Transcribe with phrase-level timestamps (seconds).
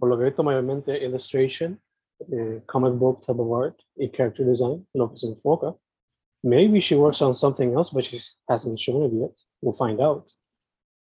[0.00, 1.78] por lo que he visto mayormente, illustration,
[2.32, 5.76] eh, comic book type of art y character design, lo que se enfoca.
[6.42, 9.38] Maybe she works on something else, but she hasn't shown it yet.
[9.60, 10.32] We'll find out.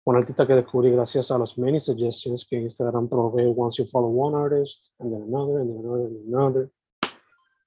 [0.04, 4.08] Un artista que descubrí gracias a los many suggestions que Instagram provee once you follow
[4.08, 6.70] one artist, and then another, and then another, and then another.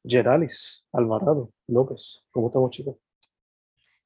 [0.03, 2.23] Geralis Alvarado López.
[2.31, 2.97] ¿Cómo estamos, chicos?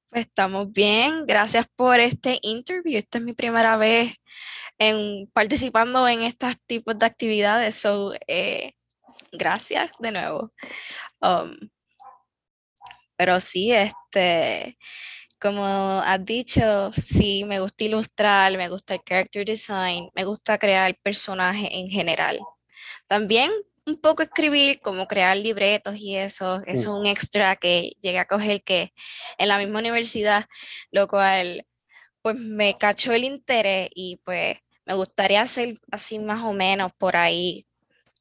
[0.10, 2.98] Pues estamos bien, gracias por este interview.
[2.98, 4.14] Esta es mi primera vez
[4.80, 8.74] en participando en estos tipos de actividades, so eh,
[9.32, 10.54] gracias de nuevo.
[11.22, 11.56] Um,
[13.18, 14.78] pero sí, este,
[15.40, 15.66] como
[16.04, 21.70] has dicho, sí, me gusta ilustrar, me gusta el character design, me gusta crear personajes
[21.72, 22.40] en general.
[23.08, 23.52] También
[23.86, 28.26] un poco escribir, como crear libretos y eso, eso es un extra que llegué a
[28.26, 28.94] coger que
[29.38, 30.46] en la misma universidad,
[30.92, 31.66] lo cual
[32.22, 37.16] pues me cachó el interés y pues me gustaría hacer así más o menos por
[37.16, 37.66] ahí,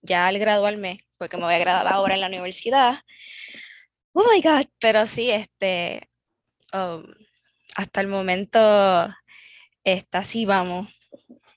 [0.02, 3.00] ya al graduarme, porque me voy a graduar ahora en la universidad.
[4.12, 6.08] Oh my God, pero sí, este,
[6.72, 7.04] um,
[7.76, 8.58] hasta el momento,
[9.82, 10.88] está así, vamos.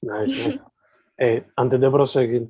[0.01, 0.59] Nice.
[1.17, 2.47] Eh, antes de proseguir,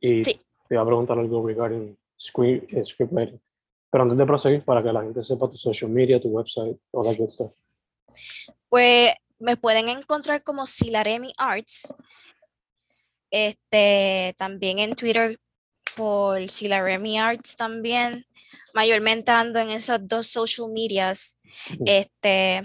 [0.00, 0.40] y Sí.
[0.68, 3.40] te iba a preguntar algo regarding script, eh, script writing,
[3.90, 7.04] pero antes de proseguir, para que la gente sepa tu social media, tu website, all
[7.04, 7.52] that good stuff.
[8.68, 11.94] Pues me pueden encontrar como Silaremi Arts.
[13.30, 15.38] Este, también en Twitter
[15.96, 18.26] por Silaremi Arts también.
[18.72, 21.38] Mayormente ando en esos dos social medias.
[21.84, 22.62] Este,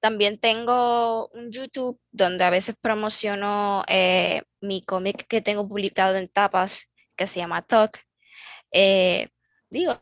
[0.00, 6.28] también tengo un YouTube donde a veces promociono eh, mi cómic que tengo publicado en
[6.28, 7.98] tapas que se llama Talk.
[8.70, 9.28] Eh,
[9.70, 10.00] digo,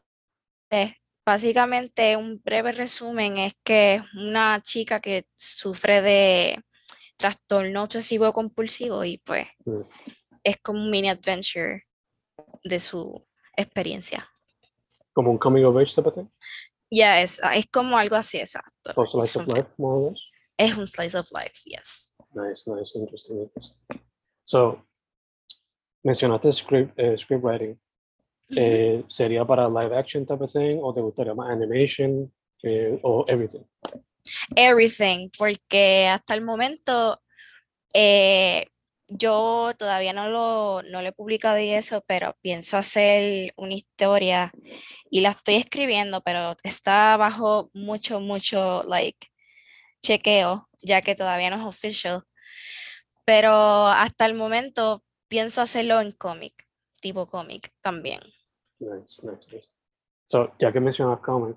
[0.71, 0.97] eh,
[1.27, 6.65] básicamente un breve resumen es que una chica que sufre de
[7.17, 9.49] trastorno obsesivo compulsivo y pues
[10.45, 11.83] es como un mini adventure
[12.63, 13.27] de su
[13.57, 14.31] experiencia.
[15.13, 16.29] Como un coming of age type of thing,
[16.91, 18.93] es, es como algo así, exacto.
[18.95, 20.21] or slice of Something- life, more or less.
[20.59, 22.15] Es un slice of life, yes.
[22.33, 23.79] Nice, nice, interesting, interesting.
[24.45, 24.87] So,
[26.05, 27.79] mencionaste script, eh, script writing.
[28.55, 33.25] Eh, ¿Sería para live action type of thing o te gustaría más animation eh, o
[33.27, 33.65] everything?
[34.55, 37.21] Everything, porque hasta el momento
[37.93, 38.67] eh,
[39.09, 44.53] yo todavía no lo, no lo he publicado y eso, pero pienso hacer una historia
[45.11, 49.29] y la estoy escribiendo, pero está bajo mucho, mucho, like,
[50.03, 52.25] chequeo, ya que todavía no es official.
[53.25, 56.67] Pero hasta el momento pienso hacerlo en cómic,
[57.01, 58.21] tipo cómic también.
[58.81, 59.69] Nice, nice, nice.
[60.27, 61.57] So, ya que mencionas comic,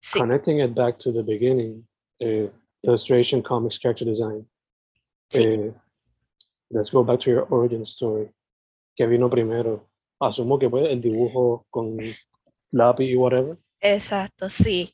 [0.00, 0.18] Sí.
[0.18, 1.86] connecting it back to the beginning,
[2.20, 2.50] eh,
[2.82, 4.48] illustration, comics, character design.
[5.30, 5.42] Sí.
[5.44, 5.74] eh,
[6.70, 8.30] let's go back to your origin story.
[8.96, 9.88] ¿Qué vino primero?
[10.20, 11.98] Asumo que fue el dibujo con
[12.72, 13.56] lápiz y whatever.
[13.80, 14.92] Exacto, sí.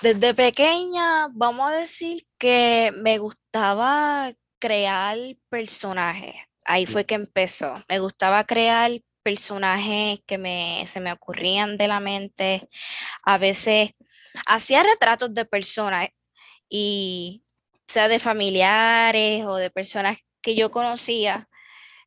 [0.00, 5.18] Desde pequeña, vamos a decir que me gustaba crear
[5.50, 6.34] personajes.
[6.64, 7.74] Ahí fue que empezó.
[7.88, 8.90] Me gustaba crear
[9.24, 12.68] personajes que me, se me ocurrían de la mente.
[13.24, 13.92] A veces
[14.46, 16.08] hacía retratos de personas
[16.68, 17.44] y
[17.88, 21.48] sea de familiares o de personas que yo conocía.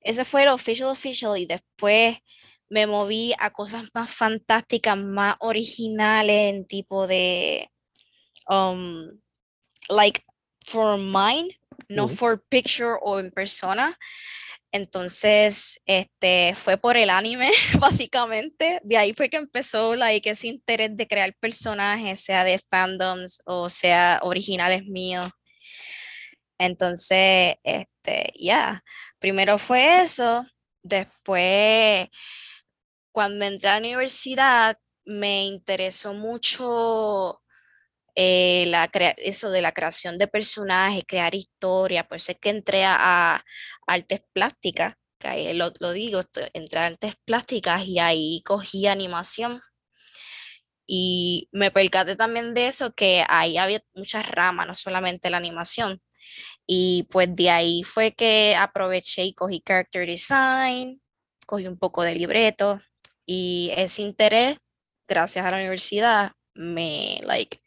[0.02, 2.20] ese fue el official official y después
[2.70, 7.70] me moví a cosas más fantásticas, más originales, en tipo de,
[8.50, 9.10] um,
[9.90, 10.24] like,
[10.66, 11.54] for mind,
[11.90, 13.98] no for picture o en persona.
[14.72, 17.50] Entonces, este, fue por el anime,
[17.80, 18.80] básicamente.
[18.84, 23.70] De ahí fue que empezó like, ese interés de crear personajes, sea de fandoms o
[23.70, 25.30] sea originales míos.
[26.60, 28.84] Entonces, este, ya,
[29.20, 30.46] primero fue eso,
[30.84, 32.08] después,
[33.12, 37.42] cuando entré a la universidad, me interesó mucho
[38.20, 42.84] eh, la eso de la creación de personajes, crear historia, por eso es que entré
[42.84, 43.46] a, a
[43.88, 46.22] artes plásticas, que ahí lo, lo digo,
[46.54, 49.62] entré a artes plásticas y ahí cogí animación.
[50.88, 56.02] Y me percaté también de eso, que ahí había muchas ramas, no solamente la animación.
[56.68, 61.02] Y pues de ahí fue que aproveché y cogí character design,
[61.48, 62.82] cogí un poco de libreto
[63.26, 64.58] y ese interés,
[65.08, 67.60] gracias a la universidad, me like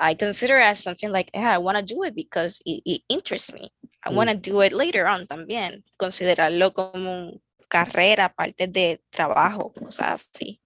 [0.00, 3.02] I consider it as something like, yeah, I want to do it because it, it
[3.08, 3.70] interests me.
[4.02, 4.14] I Mm.
[4.14, 5.84] want to do it later on también.
[5.98, 10.60] Considerarlo como carrera, parte de trabajo, cosas así.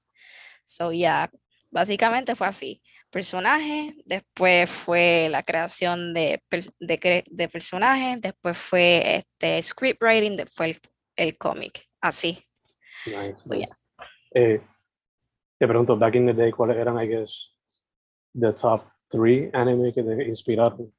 [0.65, 1.29] So, yeah,
[1.71, 2.81] básicamente fue así.
[3.11, 6.41] Personaje, después fue la creación de,
[6.79, 10.81] de, personajes, después fue este script writing, después
[11.17, 12.39] el, el cómic, así.
[13.07, 13.69] Nice, So, nice.
[14.33, 14.61] Eh,
[15.59, 17.53] te pregunto, back in the day, ¿cuáles eran, I guess,
[18.35, 20.93] the top three anime que te inspiraron?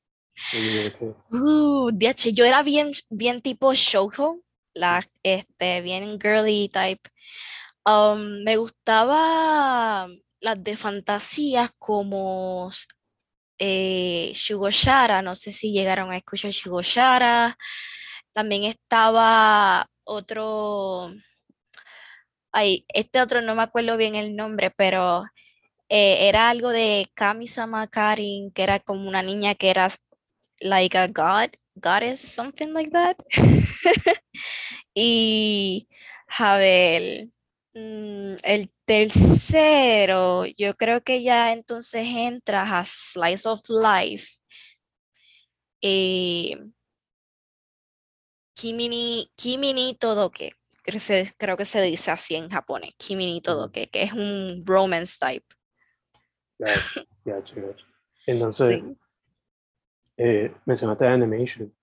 [1.31, 4.42] Uh, DH, yo era bien, bien tipo shoujo,
[4.74, 7.10] la, este, bien girly type.
[7.86, 10.07] Um, me gustaba
[10.42, 12.72] las de fantasías como
[13.60, 17.58] eh, Shugoshara, no sé si llegaron a escuchar Shugoshara.
[18.34, 21.13] También estaba otro,
[22.51, 25.25] ay, este otro no me acuerdo bien el nombre, pero
[25.90, 29.90] eh, era algo de Kami-sama Karin, que era como una niña que era
[30.60, 33.18] like a god, goddess, something like that.
[34.96, 35.88] y
[36.40, 37.28] a ver,
[37.74, 44.28] mm, el tercero, yo creo que ya entonces entras a Slice of Life.
[45.82, 46.58] Eh,
[48.56, 50.52] Kimi ni, Kimi ni Todoke,
[51.38, 55.55] creo, que se dice así en japonés, Kimi ni Todoke, que es un romance type.
[56.57, 57.86] Gotcha, gotcha, gotcha.
[58.28, 58.98] Entonces, Sí,
[60.18, 61.74] eh, mencionaste animation.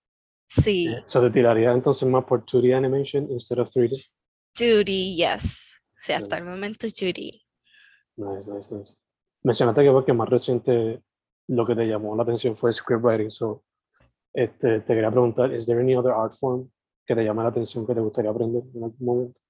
[0.49, 4.11] sí, Eh, so, ¿Te tiraría entonces más por 2D animation instead of 3D?
[4.55, 5.81] 2D, yes.
[5.95, 7.43] O sea, hasta el momento 2D.
[8.17, 8.95] Nice, nice, nice.
[9.43, 11.03] Mencionaste que más reciente
[11.49, 13.31] lo que te llamó la atención fue script writing.
[13.31, 13.65] So,
[14.33, 16.71] este, te quería preguntar, ¿is there any other art form
[17.07, 19.41] que te llame la atención que te gustaría aprender en algún momento?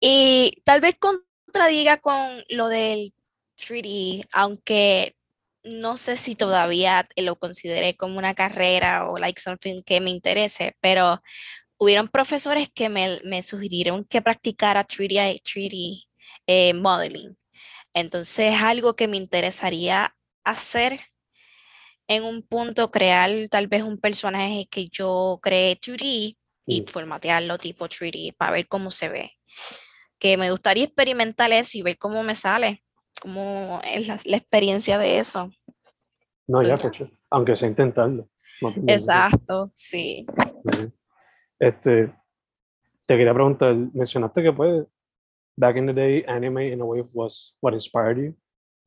[0.00, 0.96] Y tal vez
[1.46, 3.14] contradiga con lo del
[3.56, 5.16] 3D, aunque
[5.62, 10.76] no sé si todavía lo consideré como una carrera o like something que me interese,
[10.80, 11.22] pero
[11.78, 16.04] hubieron profesores que me, me sugirieron que practicara 3D, 3D
[16.46, 17.36] eh, modeling.
[17.94, 20.14] Entonces es algo que me interesaría
[20.44, 21.00] hacer
[22.08, 27.88] en un punto, crear tal vez un personaje que yo creé 2D y formatearlo tipo
[27.88, 29.32] 3D para ver cómo se ve.
[30.18, 32.82] Que me gustaría experimentar eso y ver cómo me sale,
[33.20, 35.50] cómo es la, la experiencia de eso.
[36.46, 37.10] No, So, ya, sure.
[37.30, 38.28] Aunque sea intentarlo.
[38.60, 38.74] no.
[38.86, 40.24] Exacto, sí.
[40.64, 40.92] Ujú.
[41.58, 42.14] Este,
[43.06, 44.86] te quería preguntar, mencionaste que pues,
[45.56, 48.36] back in the day, anime in a way was what inspired you,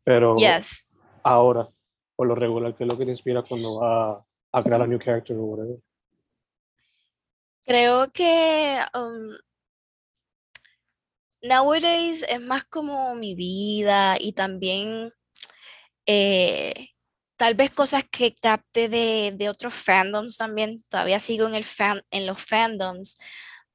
[0.04, 1.06] pero Yes.
[1.24, 1.70] ahora,
[2.16, 5.00] por lo regular, ¿qué es lo que te inspira cuando vas a crear a new
[5.00, 5.78] character o whatever?
[7.66, 9.36] Creo que um,
[11.42, 15.14] nowadays es más como mi vida y también
[16.06, 16.90] eh,
[17.38, 20.82] tal vez cosas que capte de, de otros fandoms también.
[20.90, 23.18] Todavía sigo en, el fan, en los fandoms,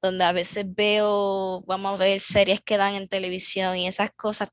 [0.03, 4.51] donde a veces veo, vamos a ver series que dan en televisión y esas cosas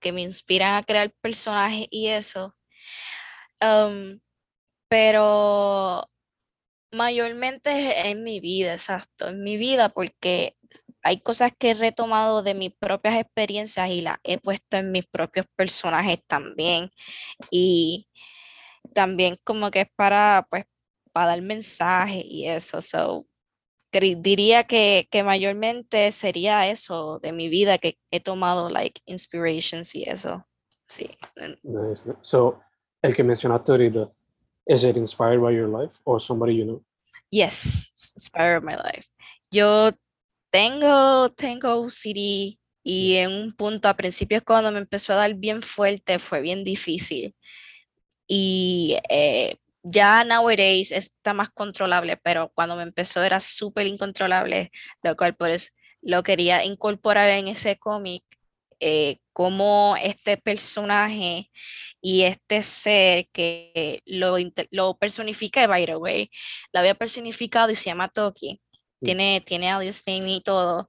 [0.00, 2.54] que me inspiran a crear personajes y eso.
[3.60, 4.20] Um,
[4.88, 6.08] pero
[6.92, 7.70] mayormente
[8.00, 10.56] es en mi vida, exacto, en mi vida, porque
[11.04, 15.06] hay cosas que he retomado de mis propias experiencias y las he puesto en mis
[15.06, 16.90] propios personajes también.
[17.50, 18.08] Y
[18.94, 20.64] también como que es para, pues,
[21.12, 22.80] para dar mensaje y eso.
[22.80, 23.26] So,
[23.92, 30.04] diría que, que mayormente sería eso de mi vida que he tomado, like, inspirations y
[30.04, 30.46] eso.
[30.88, 31.10] Sí.
[31.62, 32.02] Nice.
[32.22, 32.60] So,
[33.02, 34.10] el que mencionaste ahorita,
[34.66, 36.82] is it inspired by your life or somebody you know?
[37.30, 39.06] Yes, inspired my life.
[39.50, 39.92] Yo
[40.54, 45.62] tengo, tengo OCD y en un punto a principios cuando me empezó a dar bien
[45.62, 47.34] fuerte fue bien difícil.
[48.28, 54.70] Y eh, ya nowadays está más controlable, pero cuando me empezó era súper incontrolable,
[55.02, 58.22] lo cual por eso lo quería incorporar en ese cómic,
[58.80, 61.50] eh, como este personaje
[62.00, 64.36] y este ser que lo,
[64.70, 66.30] lo personifica, by the way,
[66.72, 68.60] lo había personificado y se llama Toki,
[69.04, 70.88] tiene, tiene alias name y todo,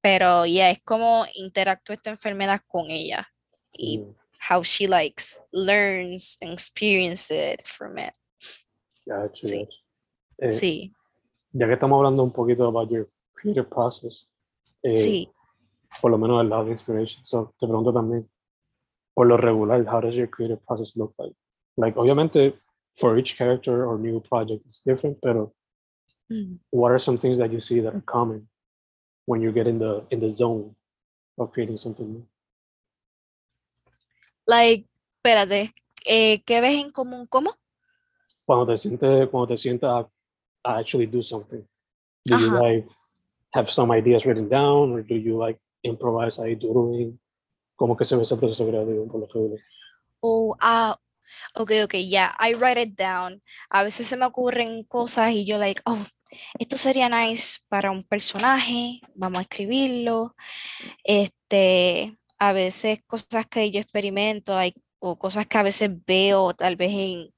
[0.00, 3.28] pero ya es como interactúa esta enfermedad con ella
[3.72, 4.14] y Mm,
[4.50, 8.14] how she likes learns and experiences it from it.
[9.06, 9.58] gotcha, Sí.
[9.58, 9.76] gotcha.
[10.38, 10.92] Eh, Sí,
[11.52, 14.28] Ya que estamos hablando un poquito about your creative process,
[14.82, 15.32] eh, sí.
[16.00, 18.28] por lo menos el de inspiration, so, te pregunto también,
[19.14, 21.34] por lo regular, how does your creative process look like?
[21.76, 22.58] Like, obviamente,
[22.94, 25.54] for each character or new project, it's different, pero
[26.30, 26.58] Mm.
[26.70, 28.48] what are some things that you see that are common
[29.24, 30.74] when you get in the in the zone
[31.38, 32.26] of creating something new?
[34.46, 35.72] Like, espérate,
[36.04, 37.26] eh, ¿qué ves en común?
[37.28, 37.54] ¿Cómo?
[38.46, 40.06] Cuando te sientes, cuando te sientas
[40.64, 41.62] a actually do something,
[42.24, 42.86] do you like
[43.52, 47.18] have some ideas written down or do you like improvise ahí doing?
[47.76, 49.60] ¿Cómo que se ve ese proceso creativo por lo regular?
[50.20, 50.98] Oh, ah,
[51.54, 53.40] ok, ok, yeah, I write it down.
[53.70, 56.04] A veces se me ocurren cosas y yo like, oh,
[56.58, 60.34] esto sería nice para un personaje, vamos a escribirlo.
[61.04, 66.76] Este, a veces cosas que yo experimento, hay, o cosas que a veces veo tal
[66.76, 67.34] vez en,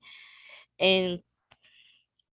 [0.78, 1.24] en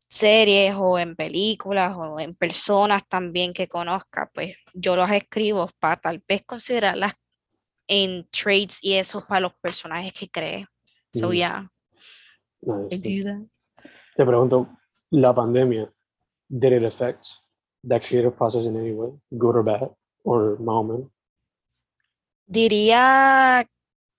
[0.08, 5.98] series o en películas o en personas también que conozca, pues yo los escribo para
[5.98, 7.14] tal vez considerarlas
[7.88, 10.68] en traits y eso para los personajes que cree.
[11.14, 11.34] So Mm.
[11.34, 11.70] yeah,
[12.62, 13.24] Nice, I nice.
[13.24, 13.42] do that.
[14.16, 14.70] Te pregunto,
[15.12, 15.92] la pandemia,
[16.50, 17.28] did it affect
[17.84, 19.90] that creative process in any way, good or bad,
[20.24, 21.10] or menos?
[22.48, 23.68] Diría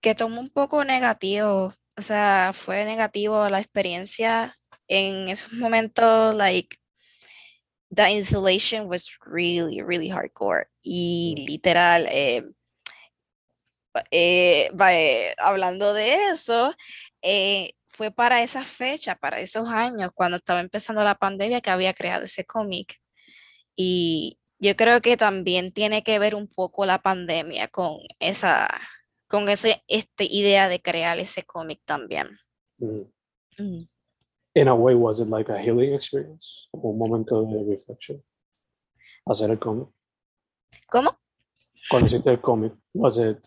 [0.01, 4.57] que tomó un poco negativo, o sea, fue negativo la experiencia
[4.87, 6.77] en esos momentos, like
[7.89, 11.45] the installation was really, really hardcore y Mm.
[11.47, 12.43] literal, eh,
[14.11, 16.73] eh, va- eh, hablando de eso,
[17.21, 21.95] eh, fue para esa fecha, para esos años, cuando estaba empezando la pandemia que había
[21.95, 22.93] creado ese cómic.
[23.75, 28.69] Y yo creo que también tiene que ver un poco la pandemia con esa,
[29.27, 32.27] con esa este, idea de crear ese cómic también.
[32.77, 33.01] Mm.
[33.57, 33.89] Mm.
[34.53, 36.67] In a way, was it like a healing experience?
[36.73, 38.23] Un momento de reflection.
[39.25, 39.87] Hacer el cómic.
[40.87, 41.17] ¿Cómo?
[41.89, 43.39] Cuando hiciste el cómic, was it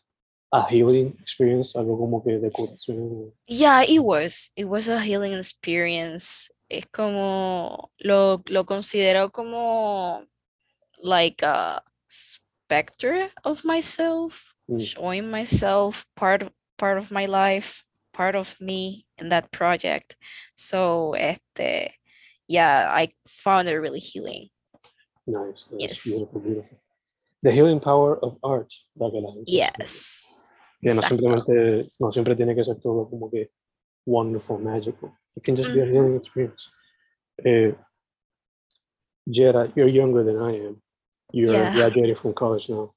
[0.52, 1.74] a healing experience?
[1.74, 3.32] Algo como que de curación.
[3.46, 4.50] Yeah, it was.
[4.56, 6.50] It was a healing experience.
[6.68, 10.24] Es como, lo, lo considero como
[11.02, 14.78] like a spectre of myself, Mm.
[14.80, 20.14] showing myself part of, part of my life, part of me in that project.
[20.56, 21.94] So, este,
[22.46, 24.50] yeah, I found it really healing.
[25.26, 26.04] Nice, nice, Yes.
[26.04, 26.78] beautiful, beautiful.
[27.42, 28.72] The healing power of art.
[28.96, 29.08] la
[30.80, 33.50] que no simplemente, no siempre tiene que ser todo como que
[34.06, 35.12] wonderful, magical.
[35.36, 36.62] It can just be a healing experience.
[37.44, 37.74] Eh,
[39.28, 40.82] Jera, you're younger than I am.
[41.32, 41.72] You're Yeah.
[41.72, 42.92] graduating from college now,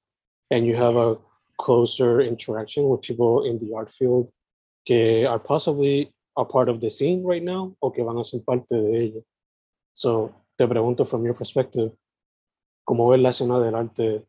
[0.49, 1.17] and you have a
[1.57, 4.31] closer interaction with people in the art field
[4.85, 8.39] que are possibly a part of the scene right now o que van a ser
[8.39, 9.21] parte de ella.
[9.93, 11.91] So, te pregunto from your perspective,
[12.85, 14.25] ¿cómo ves la escena del arte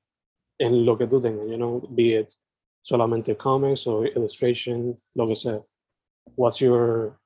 [0.59, 1.49] en lo que tú tengas?
[1.49, 2.35] You know, be it
[2.95, 5.59] solamente comics o illustration, lo que sea.
[6.37, 7.19] What's your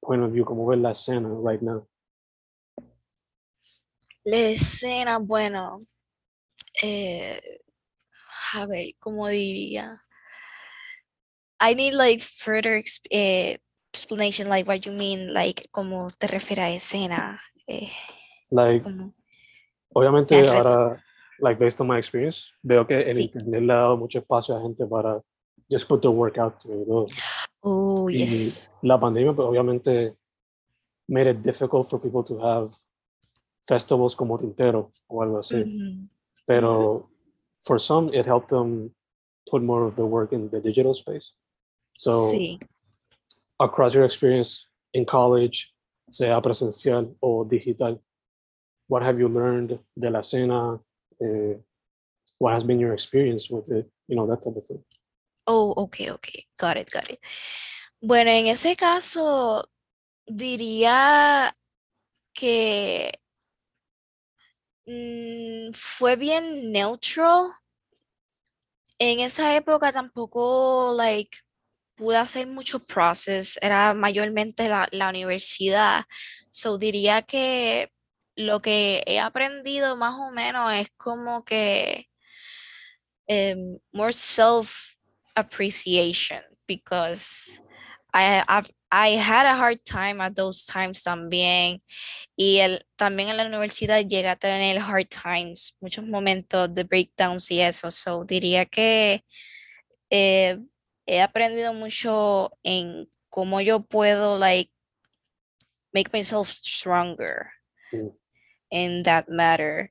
[0.00, 0.44] point of view?
[0.44, 1.86] ¿Cómo ves la escena right now?
[4.24, 5.84] La escena, bueno,
[6.82, 7.40] eh,
[8.54, 10.00] a ver, ¿cómo diría?
[11.60, 13.58] I need like further exp- eh,
[13.92, 17.40] explanation, like what you mean, like cómo te refieres a escena.
[17.66, 17.90] eh,
[18.50, 19.14] Like, como-
[19.94, 21.02] obviamente ahora,
[21.42, 23.22] like based on my experience, veo que el Sí.
[23.24, 25.20] internet le ha dado mucho espacio a gente para
[25.70, 27.06] just put their work out todo.
[27.62, 28.74] Oh, Y yes.
[28.82, 30.16] la pandemia, pues obviamente
[31.08, 32.70] made it difficult for people to have
[33.68, 36.08] festivals como Tintero o algo así.
[36.46, 37.08] Pero
[37.62, 38.90] for some, it helped them
[39.50, 41.32] put more of their work in the digital space.
[41.98, 42.58] So Sí.
[43.58, 45.72] across your experience in college,
[46.10, 48.00] sea presencial o digital,
[48.88, 50.80] what have you learned de la escena?
[51.20, 51.54] Eh,
[52.38, 53.90] what has been your experience with it?
[54.08, 54.82] You know, that type of thing.
[55.46, 56.28] Oh, ok, ok.
[56.56, 57.20] Got it, got it.
[58.00, 59.68] Bueno, en ese caso,
[60.26, 61.54] diría
[62.32, 63.12] que
[64.86, 67.52] mm, fue bien neutral.
[68.98, 71.38] En esa época tampoco, like,
[71.96, 76.04] pude hacer mucho process, era mayormente la, la universidad.
[76.50, 77.92] So diría que
[78.40, 82.08] lo que he aprendido más o menos es como que
[83.28, 84.96] um, more self
[85.34, 87.60] appreciation because
[88.12, 88.42] I
[88.92, 91.80] I had a hard time at those times también
[92.36, 97.50] y el, también en la universidad llega a tener hard times, muchos momentos de breakdowns
[97.52, 99.24] y eso, so diría que
[100.10, 100.58] eh,
[101.06, 104.72] he aprendido mucho en cómo yo puedo like
[105.92, 107.52] make myself stronger.
[108.70, 109.90] In that matter.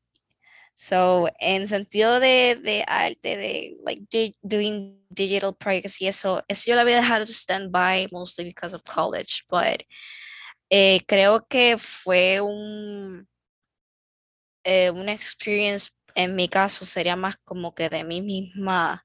[0.75, 6.71] So, en sentido de, de arte, de like di- doing digital projects y eso, eso
[6.71, 9.83] yo lo había dejado to stand by mostly because of college, but
[10.71, 13.27] eh, creo que fue un,
[14.63, 19.03] eh, una experience, en mi caso sería más como que de mí misma,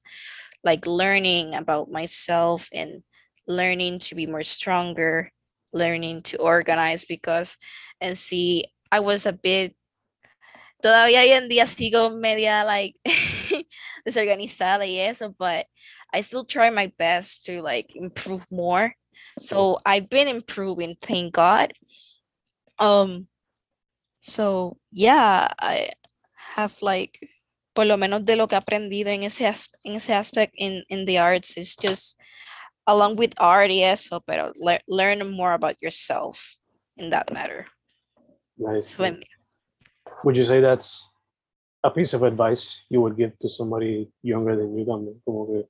[0.63, 3.03] like learning about myself and
[3.47, 5.31] learning to be more stronger,
[5.73, 7.57] learning to organize because
[7.99, 9.75] and see I was a bit
[10.81, 12.95] todavía hoy en día sigo media like
[14.05, 15.65] desorganizada y eso, but
[16.13, 18.93] I still try my best to like improve more.
[19.41, 21.73] So I've been improving, thank God.
[22.79, 23.27] Um
[24.19, 25.89] so yeah, I
[26.55, 27.19] have like
[27.73, 29.41] por lo menos de lo que he aprendido en ese
[29.83, 32.15] en ese aspect in in the arts is just
[32.87, 36.57] along with art y eso, le- learn more about yourself
[36.97, 37.65] in that matter.
[38.57, 38.99] Nice.
[38.99, 39.21] En-
[40.23, 41.07] Would you say that's
[41.83, 45.65] a piece of advice you would give to somebody younger than you que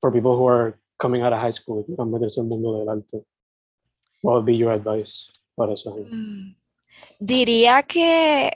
[0.00, 2.88] for people who are coming out of high school, que quieran meterse al mundo del
[2.88, 3.24] arte,
[4.22, 6.14] what would be your advice para esa gente?
[6.14, 6.54] Mm,
[7.18, 8.52] Diría que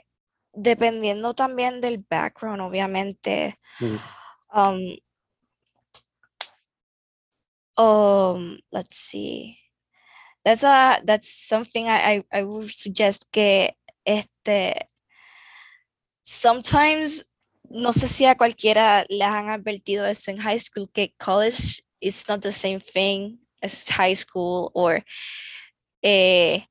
[0.53, 3.59] dependiendo también del background, obviamente.
[3.79, 3.99] Mm.
[4.53, 4.97] Um,
[7.77, 9.57] um, let's see.
[10.45, 14.87] That's a that's something I, I, I would suggest que este
[16.21, 17.25] sometimes
[17.69, 22.27] no sé si a cualquiera le han advertido eso en high school que college is
[22.29, 25.03] not the same thing as high school or
[26.03, 26.61] eh,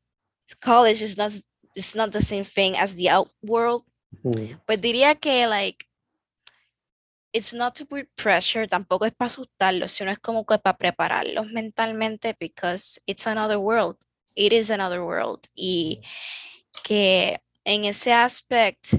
[0.60, 1.32] college is not
[1.74, 3.82] is not the same thing as the out world
[4.22, 4.58] Mm.
[4.64, 5.84] pues diría que like
[7.35, 11.51] it's not to put pressure, tampoco es para asustarlos, sino es como que para prepararlos
[11.51, 13.97] mentalmente because it's another world.
[14.37, 15.40] It is another world.
[15.57, 16.01] Y
[16.85, 18.94] que en ese aspect,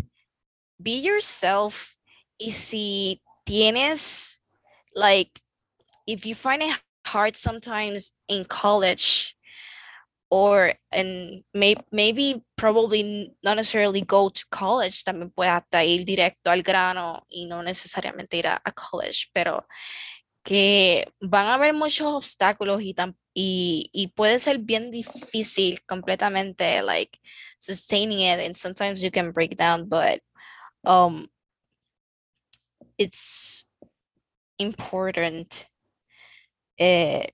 [0.78, 1.96] be yourself.
[2.38, 4.42] Y si tienes,
[4.94, 5.42] like,
[6.06, 9.38] if you find it hard sometimes in college,
[10.38, 16.52] or and may, maybe probably not necessarily go to college, también puede hasta ir directo
[16.52, 19.66] al grano y no necesariamente ir a, a college, pero
[20.44, 26.82] que van a haber muchos obstáculos y, tam- y, y puede ser bien difícil completamente,
[26.82, 27.18] like,
[27.58, 30.20] sustaining it, and sometimes you can break down, but
[30.84, 31.30] um,
[32.98, 33.66] it's
[34.60, 35.66] important
[36.78, 37.28] eh,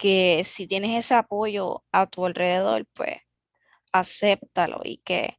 [0.00, 3.18] que si tienes ese apoyo a tu alrededor, pues
[3.92, 5.36] acéptalo y que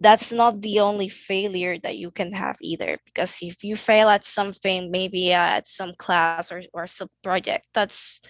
[0.00, 4.24] that's not the only failure that you can have either because if you fail at
[4.24, 8.20] something maybe at some class or, or some project that's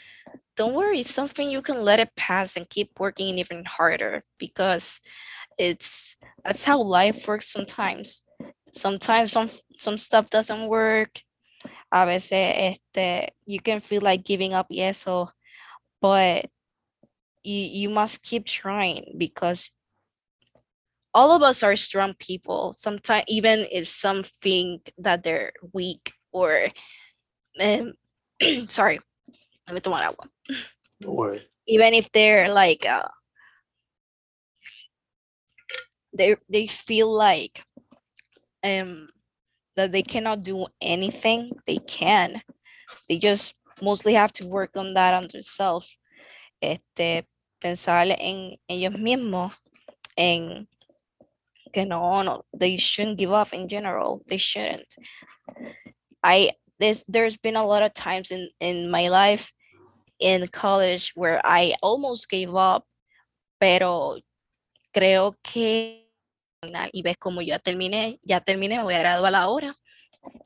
[0.56, 4.98] don't worry it's something you can let it pass and keep working even harder because
[5.58, 8.22] it's that's how life works sometimes.
[8.72, 11.20] Sometimes some some stuff doesn't work
[11.92, 15.30] a veces este you can feel like giving up y eso
[16.00, 16.46] but
[17.42, 19.70] you you must keep trying because
[21.14, 26.68] all of us are strong people sometimes even if some think that they're weak or
[27.60, 27.92] um,
[28.68, 29.00] sorry
[29.66, 30.28] let me tomar agua
[31.00, 31.40] Don't worry.
[31.66, 33.08] even if they're like uh,
[36.12, 37.64] they they feel like
[38.64, 39.08] um
[39.78, 42.42] that they cannot do anything they can.
[43.08, 45.96] They just mostly have to work on that on themselves.
[46.60, 47.24] Este
[47.62, 49.56] pensar en ellos mismos
[50.16, 50.66] en
[51.72, 54.20] que no no they shouldn't give up in general.
[54.26, 54.92] They shouldn't.
[56.24, 59.52] I there's there's been a lot of times in in my life
[60.18, 62.84] in college where I almost gave up,
[63.60, 64.18] pero
[64.92, 66.07] creo que
[66.92, 69.76] y ves como ya terminé, ya terminé, me voy a graduar ahora.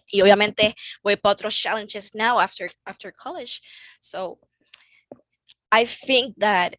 [0.06, 3.60] Y obviamente voy para otros challenges now after after college.
[4.00, 4.38] So
[5.70, 6.76] I think that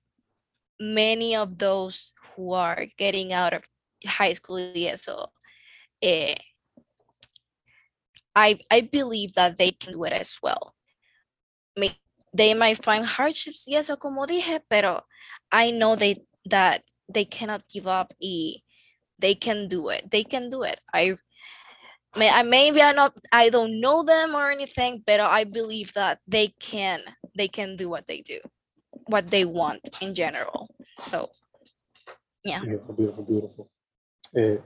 [0.79, 3.63] many of those who are getting out of
[4.05, 5.31] high school eso,
[6.01, 6.35] eh,
[8.35, 10.75] I I believe that they can do it as well.
[12.35, 15.05] They might find hardships y eso como dije, pero
[15.51, 18.63] I know they that they cannot give up y
[19.19, 20.09] they can do it.
[20.11, 20.79] They can do it.
[20.93, 21.17] I
[22.15, 26.19] may I maybe I not I don't know them or anything, but I believe that
[26.27, 27.01] they can
[27.35, 28.39] they can do what they do,
[29.07, 30.69] what they want in general.
[30.99, 31.29] So
[32.43, 32.59] yeah.
[32.59, 33.69] Beautiful, beautiful, beautiful.
[34.35, 34.57] Eh,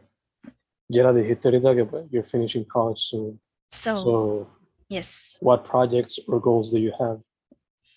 [0.89, 3.39] Yera, dijiste ahorita que you're finishing college soon.
[3.69, 4.47] So So
[4.89, 5.37] yes.
[5.41, 7.19] what projects or goals do you have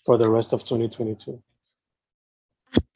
[0.05, 1.41] for the rest of 2022?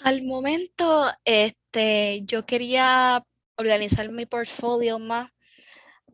[0.05, 3.25] Al momento, este, yo quería
[3.57, 5.31] organizar mi portfolio más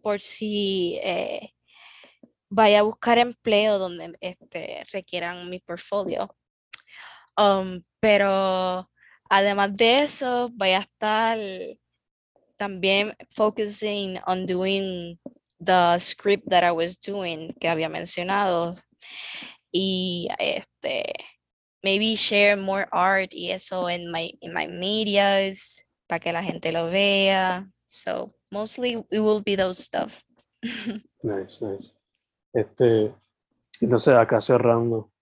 [0.03, 1.55] por si eh,
[2.49, 6.35] vaya a buscar empleo donde este, requieran mi portfolio.
[7.37, 8.91] Um, pero
[9.29, 11.39] además de eso, voy a estar
[12.57, 15.19] también focusing on doing
[15.59, 18.77] the script that I was doing que había mencionado
[19.73, 21.15] y este
[21.83, 26.73] maybe share more art y eso in my in my medias para que la gente
[26.73, 27.71] lo vea.
[27.89, 30.25] So mostly it will be those stuff.
[31.23, 31.93] Nice, nice.
[32.53, 33.15] Este,
[33.81, 35.13] entonces acá cerrando,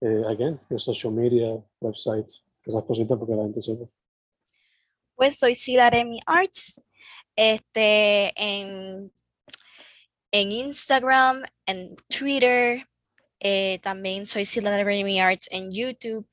[0.00, 2.26] eh, again, your social media, website,
[2.64, 3.84] esas cositas porque la gente sepa.
[5.14, 6.82] Pues soy Silaremi Arts,
[7.36, 9.12] este, en,
[10.32, 12.88] en Instagram, en Twitter,
[13.40, 16.26] eh, también soy Silaremi Arts en YouTube,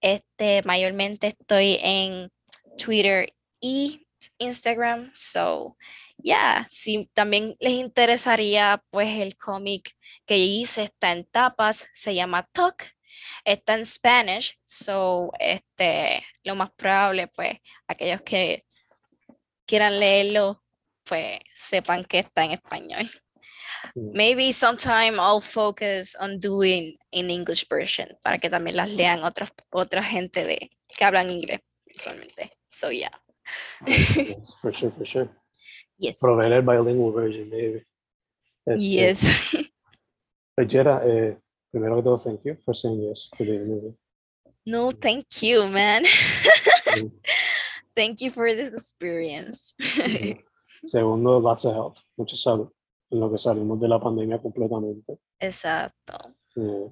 [0.00, 2.30] este, mayormente estoy en
[2.78, 3.28] Twitter
[3.60, 4.06] y
[4.38, 5.76] Instagram, so,
[6.22, 9.94] yeah, si también les interesaría, pues el cómic
[10.26, 12.82] que hice está en tapas, se llama Tuck,
[13.44, 18.64] está en Spanish, so, este, lo más probable, pues, aquellos que
[19.66, 20.62] quieran leerlo,
[21.04, 23.08] pues sepan que está en español.
[23.94, 29.50] Maybe sometime I'll focus on doing an English version para que también las lean otras
[29.70, 31.60] otra gente de que hablan inglés
[31.94, 32.57] usualmente.
[32.70, 33.14] So yeah.
[33.86, 35.28] Yes, for sure, for sure.
[36.00, 36.20] Yes.
[36.20, 37.84] Proveer el bilingual version, maybe.
[38.76, 39.18] Yes.
[40.54, 41.36] pues, Yera, eh,
[41.72, 43.94] primero que todo, thank you for saying yes to the movie.
[44.64, 46.04] no, thank you, man.
[46.04, 47.10] Mm.
[47.96, 49.74] thank you for this experience.
[49.80, 50.38] Ujú.
[50.84, 52.70] Segundo, lots of health, mucha salud,
[53.10, 55.18] en lo que salimos de la pandemia completamente.
[55.40, 56.34] Exacto.
[56.54, 56.90] Eh,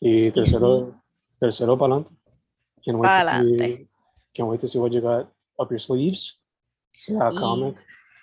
[0.00, 1.00] y Sí, tercero,
[1.38, 2.14] tercero para adelante.
[2.82, 3.89] To Pa'lante.
[4.34, 6.36] See- Can't wait to see what you got up your sleeves.
[6.96, 7.76] Sea comic,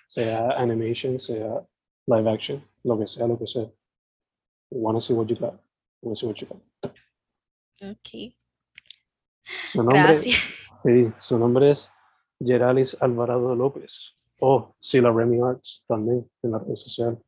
[0.08, 0.24] sea
[0.56, 1.42] animation, sea
[2.06, 3.66] live action, lo que sea, lo que sea.
[4.70, 5.58] Want to see what you got.
[6.02, 6.92] Want to see what you got.
[7.82, 8.34] Okay.
[9.72, 10.36] Su nombre, Gracias.
[10.84, 11.88] sí, su nombre es
[12.44, 14.12] Geralis Alvarado López.
[14.40, 17.18] Oh, O Sila Remy Arts también en la red social.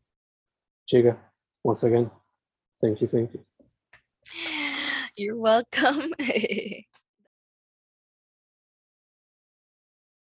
[0.87, 1.17] Chica,
[1.65, 2.11] once again,
[2.81, 3.45] thank you, thank you.
[5.17, 6.13] You're welcome.